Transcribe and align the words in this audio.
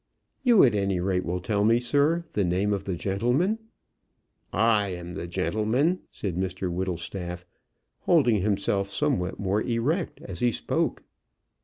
"You 0.41 0.63
at 0.63 0.73
any 0.73 0.99
rate 0.99 1.23
will 1.23 1.39
tell 1.39 1.63
me, 1.63 1.79
sir, 1.79 2.23
the 2.33 2.43
name 2.43 2.73
of 2.73 2.85
the 2.85 2.95
gentleman." 2.95 3.59
"I 4.51 4.87
am 4.87 5.13
the 5.13 5.27
gentleman," 5.27 5.99
said 6.09 6.37
Mr 6.37 6.73
Whittlestaff, 6.73 7.45
holding 7.99 8.41
himself 8.41 8.89
somewhat 8.89 9.37
more 9.39 9.61
erect 9.61 10.19
as 10.21 10.39
he 10.39 10.51
spoke. 10.51 11.03